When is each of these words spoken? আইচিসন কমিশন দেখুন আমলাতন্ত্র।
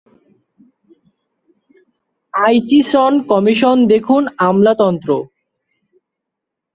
আইচিসন 2.33 3.13
কমিশন 3.31 3.77
দেখুন 3.91 4.23
আমলাতন্ত্র। 4.47 5.09